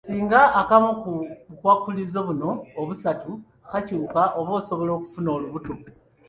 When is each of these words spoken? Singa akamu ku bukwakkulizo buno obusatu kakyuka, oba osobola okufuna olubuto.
Singa 0.07 0.41
akamu 0.61 0.91
ku 1.01 1.11
bukwakkulizo 1.49 2.19
buno 2.27 2.49
obusatu 2.81 3.29
kakyuka, 3.69 4.21
oba 4.39 4.51
osobola 4.59 4.91
okufuna 4.97 5.29
olubuto. 5.35 5.73